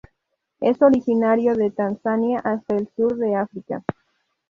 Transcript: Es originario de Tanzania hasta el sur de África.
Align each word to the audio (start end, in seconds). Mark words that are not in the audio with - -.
Es 0.61 0.81
originario 0.81 1.53
de 1.55 1.69
Tanzania 1.69 2.39
hasta 2.39 2.75
el 2.75 2.89
sur 2.95 3.17
de 3.17 3.35
África. 3.35 3.83